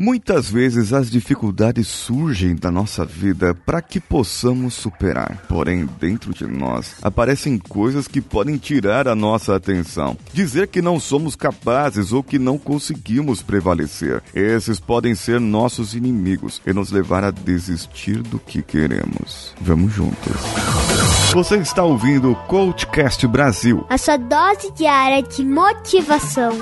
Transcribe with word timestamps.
Muitas 0.00 0.48
vezes 0.48 0.92
as 0.92 1.10
dificuldades 1.10 1.88
surgem 1.88 2.54
da 2.54 2.70
nossa 2.70 3.04
vida 3.04 3.52
para 3.52 3.82
que 3.82 3.98
possamos 3.98 4.74
superar. 4.74 5.44
Porém, 5.48 5.88
dentro 5.98 6.32
de 6.32 6.46
nós 6.46 6.94
aparecem 7.02 7.58
coisas 7.58 8.06
que 8.06 8.20
podem 8.20 8.58
tirar 8.58 9.08
a 9.08 9.16
nossa 9.16 9.56
atenção, 9.56 10.16
dizer 10.32 10.68
que 10.68 10.80
não 10.80 11.00
somos 11.00 11.34
capazes 11.34 12.12
ou 12.12 12.22
que 12.22 12.38
não 12.38 12.56
conseguimos 12.58 13.42
prevalecer. 13.42 14.22
Esses 14.32 14.78
podem 14.78 15.16
ser 15.16 15.40
nossos 15.40 15.96
inimigos 15.96 16.62
e 16.64 16.72
nos 16.72 16.92
levar 16.92 17.24
a 17.24 17.32
desistir 17.32 18.22
do 18.22 18.38
que 18.38 18.62
queremos. 18.62 19.52
Vamos 19.60 19.92
juntos. 19.92 20.32
Você 21.32 21.56
está 21.56 21.82
ouvindo 21.82 22.30
o 22.30 22.36
Coachcast 22.46 23.26
Brasil. 23.26 23.84
A 23.90 23.98
sua 23.98 24.16
dose 24.16 24.70
diária 24.76 25.24
de 25.24 25.44
motivação. 25.44 26.56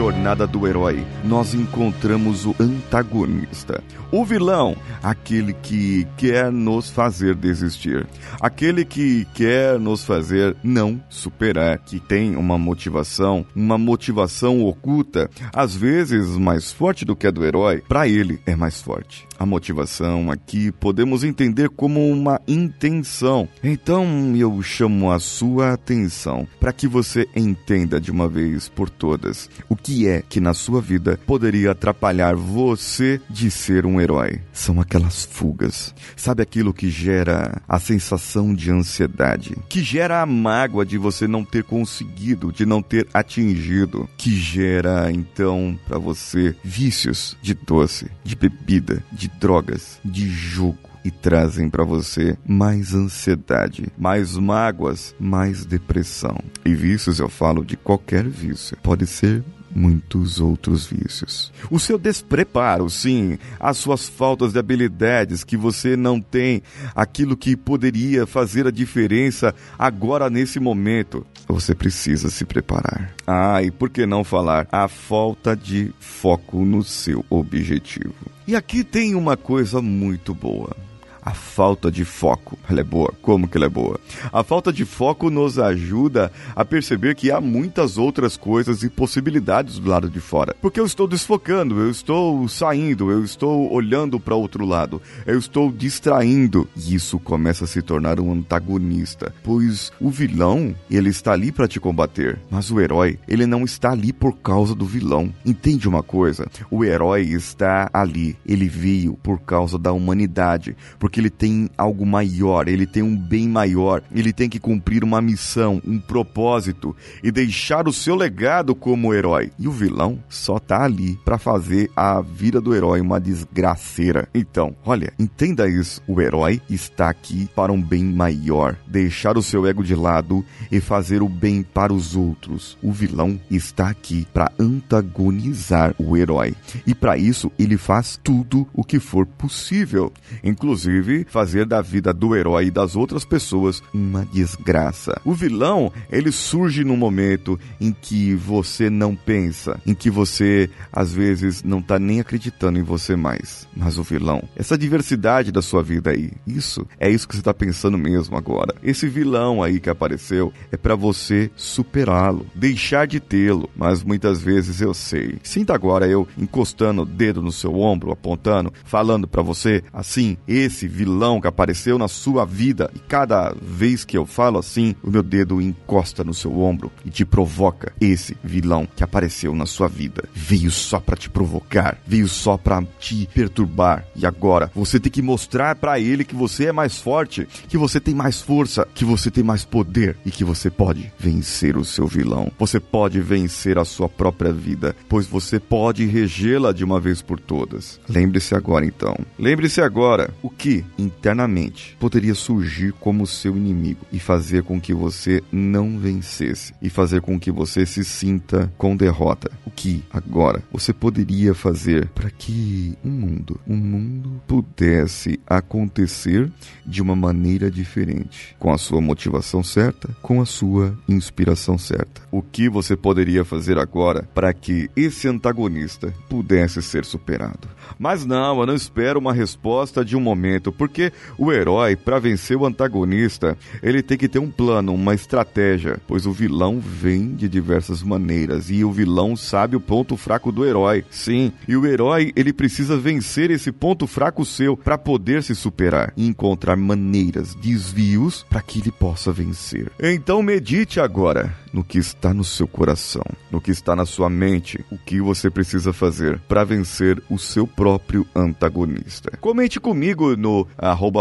Jornada 0.00 0.46
do 0.46 0.66
herói, 0.66 1.04
nós 1.22 1.52
encontramos 1.52 2.46
o 2.46 2.56
antagonista. 2.58 3.84
O 4.10 4.24
vilão, 4.24 4.74
aquele 5.02 5.52
que 5.52 6.08
quer 6.16 6.50
nos 6.50 6.88
fazer 6.88 7.34
desistir. 7.34 8.06
Aquele 8.40 8.82
que 8.82 9.26
quer 9.34 9.78
nos 9.78 10.02
fazer 10.02 10.56
não 10.64 10.98
superar, 11.10 11.80
que 11.80 12.00
tem 12.00 12.34
uma 12.34 12.56
motivação, 12.56 13.44
uma 13.54 13.76
motivação 13.76 14.64
oculta, 14.64 15.28
às 15.52 15.76
vezes 15.76 16.28
mais 16.38 16.72
forte 16.72 17.04
do 17.04 17.14
que 17.14 17.26
a 17.26 17.30
do 17.30 17.44
herói, 17.44 17.82
para 17.86 18.08
ele 18.08 18.40
é 18.46 18.56
mais 18.56 18.80
forte. 18.80 19.28
A 19.40 19.46
motivação 19.46 20.30
aqui 20.30 20.70
podemos 20.70 21.24
entender 21.24 21.70
como 21.70 22.06
uma 22.10 22.38
intenção. 22.46 23.48
Então 23.64 24.36
eu 24.36 24.60
chamo 24.60 25.10
a 25.10 25.18
sua 25.18 25.72
atenção 25.72 26.46
para 26.60 26.74
que 26.74 26.86
você 26.86 27.26
entenda 27.34 27.98
de 27.98 28.10
uma 28.10 28.28
vez 28.28 28.68
por 28.68 28.90
todas 28.90 29.48
o 29.66 29.74
que 29.74 30.06
é 30.06 30.20
que 30.20 30.42
na 30.42 30.52
sua 30.52 30.82
vida 30.82 31.18
poderia 31.26 31.70
atrapalhar 31.70 32.36
você 32.36 33.18
de 33.30 33.50
ser 33.50 33.86
um 33.86 33.98
herói. 33.98 34.42
São 34.52 34.78
aquelas 34.78 35.24
fugas. 35.24 35.94
Sabe 36.14 36.42
aquilo 36.42 36.74
que 36.74 36.90
gera 36.90 37.62
a 37.66 37.80
sensação 37.80 38.54
de 38.54 38.70
ansiedade, 38.70 39.56
que 39.70 39.82
gera 39.82 40.20
a 40.20 40.26
mágoa 40.26 40.84
de 40.84 40.98
você 40.98 41.26
não 41.26 41.46
ter 41.46 41.64
conseguido, 41.64 42.52
de 42.52 42.66
não 42.66 42.82
ter 42.82 43.08
atingido, 43.14 44.06
que 44.18 44.38
gera 44.38 45.10
então 45.10 45.78
para 45.88 45.96
você 45.96 46.54
vícios 46.62 47.38
de 47.40 47.54
doce, 47.54 48.10
de 48.22 48.36
bebida, 48.36 49.02
de 49.10 49.29
drogas, 49.38 50.00
de 50.04 50.28
jogo 50.28 50.90
e 51.04 51.10
trazem 51.10 51.70
para 51.70 51.84
você 51.84 52.36
mais 52.46 52.94
ansiedade, 52.94 53.88
mais 53.96 54.36
mágoas, 54.36 55.14
mais 55.18 55.64
depressão. 55.64 56.38
E 56.64 56.74
vícios 56.74 57.18
eu 57.18 57.28
falo 57.28 57.64
de 57.64 57.76
qualquer 57.76 58.28
vício. 58.28 58.76
Pode 58.82 59.06
ser 59.06 59.42
muitos 59.74 60.40
outros 60.40 60.86
vícios. 60.86 61.52
O 61.70 61.78
seu 61.78 61.98
despreparo, 61.98 62.88
sim, 62.90 63.38
as 63.58 63.76
suas 63.76 64.08
faltas 64.08 64.52
de 64.52 64.58
habilidades 64.58 65.44
que 65.44 65.56
você 65.56 65.96
não 65.96 66.20
tem, 66.20 66.62
aquilo 66.94 67.36
que 67.36 67.56
poderia 67.56 68.26
fazer 68.26 68.66
a 68.66 68.70
diferença 68.70 69.54
agora 69.78 70.28
nesse 70.28 70.58
momento. 70.58 71.26
Você 71.48 71.74
precisa 71.74 72.30
se 72.30 72.44
preparar. 72.44 73.14
Ah, 73.26 73.62
e 73.62 73.70
por 73.70 73.90
que 73.90 74.06
não 74.06 74.24
falar 74.24 74.66
a 74.70 74.88
falta 74.88 75.56
de 75.56 75.92
foco 75.98 76.64
no 76.64 76.82
seu 76.82 77.24
objetivo? 77.28 78.14
E 78.46 78.56
aqui 78.56 78.82
tem 78.82 79.14
uma 79.14 79.36
coisa 79.36 79.80
muito 79.80 80.34
boa 80.34 80.76
a 81.22 81.32
falta 81.32 81.90
de 81.90 82.04
foco. 82.04 82.58
Ela 82.68 82.80
é 82.80 82.84
boa. 82.84 83.12
Como 83.22 83.48
que 83.48 83.56
ela 83.56 83.66
é 83.66 83.68
boa? 83.68 83.98
A 84.32 84.42
falta 84.42 84.72
de 84.72 84.84
foco 84.84 85.30
nos 85.30 85.58
ajuda 85.58 86.32
a 86.54 86.64
perceber 86.64 87.14
que 87.14 87.30
há 87.30 87.40
muitas 87.40 87.98
outras 87.98 88.36
coisas 88.36 88.82
e 88.82 88.88
possibilidades 88.88 89.78
do 89.78 89.88
lado 89.88 90.08
de 90.08 90.20
fora. 90.20 90.54
Porque 90.60 90.80
eu 90.80 90.86
estou 90.86 91.06
desfocando, 91.06 91.78
eu 91.80 91.90
estou 91.90 92.46
saindo, 92.48 93.10
eu 93.10 93.24
estou 93.24 93.72
olhando 93.72 94.18
para 94.18 94.34
outro 94.34 94.64
lado, 94.64 95.00
eu 95.26 95.38
estou 95.38 95.70
distraindo. 95.70 96.68
E 96.76 96.94
isso 96.94 97.18
começa 97.18 97.64
a 97.64 97.68
se 97.68 97.82
tornar 97.82 98.20
um 98.20 98.32
antagonista, 98.32 99.34
pois 99.42 99.92
o 100.00 100.10
vilão, 100.10 100.74
ele 100.90 101.10
está 101.10 101.32
ali 101.32 101.52
para 101.52 101.68
te 101.68 101.80
combater, 101.80 102.38
mas 102.50 102.70
o 102.70 102.80
herói, 102.80 103.18
ele 103.26 103.46
não 103.46 103.64
está 103.64 103.92
ali 103.92 104.12
por 104.12 104.36
causa 104.36 104.74
do 104.74 104.84
vilão. 104.84 105.32
Entende 105.44 105.88
uma 105.88 106.02
coisa? 106.02 106.46
O 106.70 106.84
herói 106.84 107.22
está 107.22 107.90
ali, 107.92 108.36
ele 108.46 108.68
veio 108.68 109.14
por 109.14 109.40
causa 109.40 109.78
da 109.78 109.92
humanidade, 109.92 110.76
ele 111.18 111.30
tem 111.30 111.68
algo 111.76 112.06
maior, 112.06 112.68
ele 112.68 112.86
tem 112.86 113.02
um 113.02 113.16
bem 113.16 113.48
maior, 113.48 114.02
ele 114.14 114.32
tem 114.32 114.48
que 114.48 114.60
cumprir 114.60 115.02
uma 115.02 115.20
missão, 115.20 115.80
um 115.84 115.98
propósito 115.98 116.94
e 117.22 117.32
deixar 117.32 117.88
o 117.88 117.92
seu 117.92 118.14
legado 118.14 118.74
como 118.74 119.14
herói. 119.14 119.50
E 119.58 119.66
o 119.66 119.72
vilão 119.72 120.22
só 120.28 120.58
tá 120.58 120.84
ali 120.84 121.18
para 121.24 121.38
fazer 121.38 121.90
a 121.96 122.20
vida 122.20 122.60
do 122.60 122.74
herói 122.74 123.00
uma 123.00 123.20
desgraceira. 123.20 124.28
Então, 124.34 124.76
olha, 124.84 125.12
entenda 125.18 125.68
isso. 125.68 126.02
O 126.06 126.20
herói 126.20 126.60
está 126.68 127.08
aqui 127.08 127.48
para 127.56 127.72
um 127.72 127.80
bem 127.80 128.04
maior, 128.04 128.76
deixar 128.86 129.38
o 129.38 129.42
seu 129.42 129.66
ego 129.66 129.82
de 129.82 129.94
lado 129.94 130.44
e 130.70 130.80
fazer 130.80 131.22
o 131.22 131.28
bem 131.28 131.62
para 131.62 131.92
os 131.92 132.14
outros. 132.14 132.76
O 132.82 132.92
vilão 132.92 133.40
está 133.50 133.88
aqui 133.88 134.26
para 134.32 134.52
antagonizar 134.58 135.94
o 135.98 136.16
herói. 136.16 136.54
E 136.86 136.94
para 136.94 137.16
isso 137.16 137.50
ele 137.58 137.76
faz 137.76 138.18
tudo 138.22 138.66
o 138.72 138.84
que 138.84 139.00
for 139.00 139.26
possível, 139.26 140.12
inclusive 140.44 140.99
inclusive 141.00 141.26
fazer 141.28 141.64
da 141.64 141.80
vida 141.80 142.12
do 142.12 142.36
herói 142.36 142.66
e 142.66 142.70
das 142.70 142.94
outras 142.94 143.24
pessoas 143.24 143.82
uma 143.92 144.24
desgraça. 144.26 145.20
O 145.24 145.32
vilão, 145.32 145.92
ele 146.10 146.30
surge 146.30 146.84
no 146.84 146.96
momento 146.96 147.58
em 147.80 147.92
que 147.92 148.34
você 148.34 148.90
não 148.90 149.16
pensa, 149.16 149.80
em 149.86 149.94
que 149.94 150.10
você 150.10 150.68
às 150.92 151.12
vezes 151.12 151.62
não 151.62 151.80
tá 151.80 151.98
nem 151.98 152.20
acreditando 152.20 152.78
em 152.78 152.82
você 152.82 153.16
mais. 153.16 153.66
Mas 153.74 153.98
o 153.98 154.02
vilão, 154.02 154.42
essa 154.56 154.76
diversidade 154.76 155.50
da 155.50 155.62
sua 155.62 155.82
vida 155.82 156.10
aí, 156.10 156.30
isso 156.46 156.86
é 156.98 157.10
isso 157.10 157.26
que 157.26 157.36
você 157.36 157.42
tá 157.42 157.54
pensando 157.54 157.98
mesmo 157.98 158.36
agora. 158.36 158.74
Esse 158.82 159.08
vilão 159.08 159.62
aí 159.62 159.80
que 159.80 159.90
apareceu 159.90 160.52
é 160.70 160.76
para 160.76 160.94
você 160.94 161.50
superá-lo, 161.56 162.46
deixar 162.54 163.06
de 163.06 163.20
tê-lo, 163.20 163.68
mas 163.76 164.02
muitas 164.02 164.40
vezes 164.40 164.80
eu 164.80 164.92
sei. 164.92 165.38
Sinta 165.42 165.74
agora 165.74 166.06
eu 166.06 166.26
encostando 166.36 167.02
o 167.02 167.06
dedo 167.06 167.42
no 167.42 167.52
seu 167.52 167.74
ombro, 167.76 168.12
apontando, 168.12 168.72
falando 168.84 169.26
para 169.26 169.42
você 169.42 169.82
assim, 169.92 170.36
esse 170.46 170.89
vilão 170.90 171.40
que 171.40 171.46
apareceu 171.46 171.96
na 171.96 172.08
sua 172.08 172.44
vida. 172.44 172.90
E 172.94 172.98
cada 172.98 173.54
vez 173.60 174.04
que 174.04 174.18
eu 174.18 174.26
falo 174.26 174.58
assim, 174.58 174.94
o 175.02 175.10
meu 175.10 175.22
dedo 175.22 175.60
encosta 175.60 176.24
no 176.24 176.34
seu 176.34 176.60
ombro 176.60 176.90
e 177.04 177.10
te 177.10 177.24
provoca. 177.24 177.92
Esse 178.00 178.36
vilão 178.42 178.86
que 178.94 179.04
apareceu 179.04 179.54
na 179.54 179.66
sua 179.66 179.88
vida 179.88 180.24
veio 180.34 180.70
só 180.70 181.00
para 181.00 181.16
te 181.16 181.30
provocar, 181.30 181.98
veio 182.06 182.28
só 182.28 182.56
para 182.56 182.82
te 182.98 183.28
perturbar. 183.32 184.04
E 184.14 184.26
agora 184.26 184.70
você 184.74 184.98
tem 184.98 185.10
que 185.10 185.22
mostrar 185.22 185.76
para 185.76 185.98
ele 185.98 186.24
que 186.24 186.34
você 186.34 186.66
é 186.66 186.72
mais 186.72 186.98
forte, 186.98 187.46
que 187.68 187.78
você 187.78 188.00
tem 188.00 188.14
mais 188.14 188.40
força, 188.40 188.86
que 188.94 189.04
você 189.04 189.30
tem 189.30 189.44
mais 189.44 189.64
poder 189.64 190.16
e 190.26 190.30
que 190.30 190.44
você 190.44 190.70
pode 190.70 191.12
vencer 191.18 191.76
o 191.76 191.84
seu 191.84 192.06
vilão. 192.06 192.50
Você 192.58 192.80
pode 192.80 193.20
vencer 193.20 193.78
a 193.78 193.84
sua 193.84 194.08
própria 194.08 194.52
vida, 194.52 194.94
pois 195.08 195.26
você 195.26 195.60
pode 195.60 196.04
regê-la 196.06 196.72
de 196.72 196.84
uma 196.84 197.00
vez 197.00 197.22
por 197.22 197.38
todas. 197.38 198.00
Lembre-se 198.08 198.54
agora 198.54 198.84
então. 198.84 199.16
Lembre-se 199.38 199.80
agora 199.80 200.30
o 200.42 200.50
que 200.50 200.79
internamente 200.98 201.96
poderia 201.98 202.34
surgir 202.34 202.92
como 202.92 203.26
seu 203.26 203.56
inimigo 203.56 204.04
e 204.12 204.18
fazer 204.18 204.62
com 204.62 204.80
que 204.80 204.94
você 204.94 205.42
não 205.52 205.98
vencesse 205.98 206.74
e 206.80 206.88
fazer 206.88 207.20
com 207.20 207.38
que 207.38 207.50
você 207.50 207.84
se 207.86 208.04
sinta 208.04 208.72
com 208.76 208.96
derrota. 208.96 209.50
O 209.64 209.70
que 209.70 210.04
agora 210.12 210.62
você 210.72 210.92
poderia 210.92 211.54
fazer 211.54 212.08
para 212.08 212.30
que 212.30 212.96
um 213.04 213.10
mundo, 213.10 213.60
um 213.66 213.76
mundo 213.76 214.40
pudesse 214.46 215.40
acontecer 215.46 216.50
de 216.84 217.02
uma 217.02 217.16
maneira 217.16 217.70
diferente, 217.70 218.54
com 218.58 218.72
a 218.72 218.78
sua 218.78 219.00
motivação 219.00 219.62
certa, 219.62 220.08
com 220.22 220.40
a 220.40 220.46
sua 220.46 220.96
inspiração 221.08 221.78
certa. 221.78 222.22
O 222.30 222.42
que 222.42 222.68
você 222.68 222.96
poderia 222.96 223.44
fazer 223.44 223.78
agora 223.78 224.28
para 224.34 224.52
que 224.52 224.90
esse 224.96 225.28
antagonista 225.28 226.12
pudesse 226.28 226.82
ser 226.82 227.04
superado? 227.04 227.68
Mas 227.98 228.24
não, 228.24 228.60
eu 228.60 228.66
não 228.66 228.74
espero 228.74 229.18
uma 229.18 229.32
resposta 229.32 230.04
de 230.04 230.16
um 230.16 230.20
momento 230.20 230.69
certo? 230.70 230.72
Porque 230.72 231.12
o 231.36 231.52
herói, 231.52 231.96
para 231.96 232.18
vencer 232.18 232.56
o 232.56 232.64
antagonista, 232.64 233.56
ele 233.82 234.02
tem 234.02 234.16
que 234.16 234.28
ter 234.28 234.38
um 234.38 234.50
plano, 234.50 234.94
uma 234.94 235.14
estratégia, 235.14 235.98
pois 236.06 236.26
o 236.26 236.32
vilão 236.32 236.80
vem 236.80 237.34
de 237.34 237.48
diversas 237.48 238.02
maneiras 238.02 238.70
e 238.70 238.84
o 238.84 238.92
vilão 238.92 239.36
sabe 239.36 239.76
o 239.76 239.80
ponto 239.80 240.16
fraco 240.16 240.52
do 240.52 240.64
herói. 240.64 241.04
Sim, 241.10 241.52
e 241.66 241.76
o 241.76 241.86
herói, 241.86 242.32
ele 242.36 242.52
precisa 242.52 242.96
vencer 242.96 243.50
esse 243.50 243.72
ponto 243.72 244.06
fraco 244.06 244.44
seu 244.44 244.76
para 244.76 244.96
poder 244.96 245.42
se 245.42 245.54
superar 245.54 246.12
e 246.16 246.26
encontrar 246.26 246.76
maneiras, 246.76 247.54
desvios 247.54 248.44
para 248.48 248.62
que 248.62 248.80
ele 248.80 248.92
possa 248.92 249.32
vencer. 249.32 249.90
Então 250.00 250.42
medite 250.42 251.00
agora 251.00 251.54
no 251.72 251.84
que 251.84 251.98
está 251.98 252.34
no 252.34 252.44
seu 252.44 252.66
coração, 252.66 253.24
no 253.50 253.60
que 253.60 253.70
está 253.70 253.94
na 253.94 254.04
sua 254.04 254.28
mente, 254.28 254.84
o 254.90 254.98
que 254.98 255.20
você 255.20 255.50
precisa 255.50 255.92
fazer 255.92 256.38
para 256.48 256.64
vencer 256.64 257.22
o 257.30 257.38
seu 257.38 257.66
próprio 257.66 258.26
antagonista. 258.34 259.30
Comente 259.40 259.78
comigo 259.78 260.36
no 260.36 260.59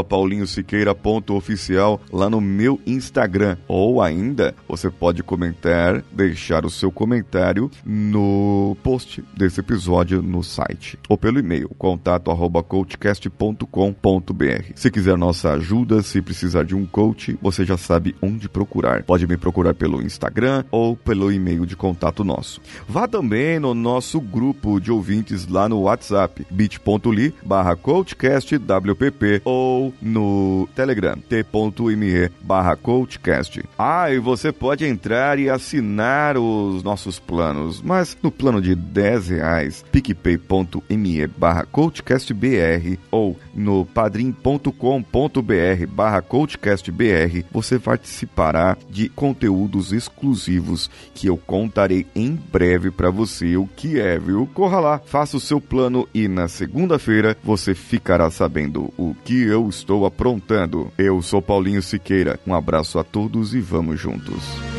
paulinhosiqueira.oficial 0.07 2.01
lá 2.11 2.29
no 2.29 2.41
meu 2.41 2.79
Instagram 2.85 3.57
ou 3.67 4.01
ainda 4.01 4.55
você 4.67 4.89
pode 4.89 5.23
comentar, 5.23 6.03
deixar 6.11 6.65
o 6.65 6.69
seu 6.69 6.91
comentário 6.91 7.71
no 7.85 8.75
post 8.83 9.23
desse 9.35 9.59
episódio 9.59 10.21
no 10.21 10.43
site 10.43 10.97
ou 11.07 11.17
pelo 11.17 11.39
e-mail 11.39 11.69
contato 11.77 12.31
arroba 12.31 12.63
coachcast.com.br. 12.63 14.71
Se 14.75 14.91
quiser 14.91 15.17
nossa 15.17 15.53
ajuda, 15.53 16.01
se 16.01 16.21
precisar 16.21 16.63
de 16.63 16.75
um 16.75 16.85
coach, 16.85 17.37
você 17.41 17.65
já 17.65 17.77
sabe 17.77 18.15
onde 18.21 18.49
procurar. 18.49 19.03
Pode 19.03 19.27
me 19.27 19.37
procurar 19.37 19.73
pelo 19.73 20.01
Instagram 20.01 20.63
ou 20.71 20.95
pelo 20.95 21.31
e-mail 21.31 21.65
de 21.65 21.75
contato 21.75 22.23
nosso. 22.23 22.61
Vá 22.87 23.07
também 23.07 23.59
no 23.59 23.73
nosso 23.73 24.19
grupo 24.19 24.79
de 24.79 24.91
ouvintes 24.91 25.47
lá 25.47 25.69
no 25.69 25.81
WhatsApp, 25.81 26.45
bit.ly 26.49 27.33
barra 27.43 27.75
coachcastwpp 27.75 29.28
ou 29.43 29.93
no 30.01 30.67
Telegram, 30.75 31.15
t.me 31.17 32.29
barra 32.41 32.75
coachcast. 32.75 33.63
Ah, 33.77 34.11
e 34.11 34.19
você 34.19 34.51
pode 34.51 34.85
entrar 34.85 35.39
e 35.39 35.49
assinar 35.49 36.37
os 36.37 36.83
nossos 36.83 37.19
planos, 37.19 37.81
mas 37.81 38.17
no 38.21 38.31
plano 38.31 38.61
de 38.61 38.75
10 38.75 39.29
reais, 39.29 39.85
picpay.me 39.91 41.27
barra 41.27 41.65
coachcastbr 41.65 42.97
ou 43.11 43.37
no 43.59 43.85
padrim.com.br 43.85 44.71
barra 45.89 46.21
coachcastbr, 46.21 47.43
você 47.51 47.77
participará 47.77 48.77
de 48.89 49.09
conteúdos 49.09 49.91
exclusivos 49.91 50.89
que 51.13 51.27
eu 51.27 51.37
contarei 51.37 52.07
em 52.15 52.33
breve 52.33 52.89
para 52.89 53.11
você 53.11 53.57
o 53.57 53.67
que 53.67 53.99
é, 53.99 54.17
viu? 54.17 54.49
Corra 54.53 54.79
lá, 54.79 54.99
faça 54.99 55.35
o 55.35 55.41
seu 55.41 55.59
plano 55.59 56.07
e 56.13 56.27
na 56.27 56.47
segunda-feira 56.47 57.37
você 57.43 57.75
ficará 57.75 58.31
sabendo 58.31 58.93
o 58.97 59.13
que 59.25 59.43
eu 59.43 59.67
estou 59.67 60.05
aprontando. 60.05 60.91
Eu 60.97 61.21
sou 61.21 61.41
Paulinho 61.41 61.81
Siqueira, 61.81 62.39
um 62.47 62.55
abraço 62.55 62.97
a 62.97 63.03
todos 63.03 63.53
e 63.53 63.59
vamos 63.59 63.99
juntos. 63.99 64.78